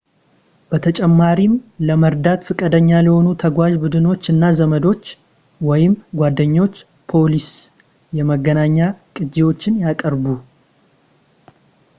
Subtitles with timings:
[0.69, 1.51] በተጨማሪም
[1.87, 5.05] ለመርዳት ፈቃደኛ ለሆኑ ተጓዥ ቡድኖች እና ዘመዶች
[5.69, 6.75] ወይም ጓደኞች
[7.13, 7.47] ፖሊሲ
[7.85, 8.79] / የመገናኛ
[9.19, 10.25] ቅጅዎችን ያቅርቡ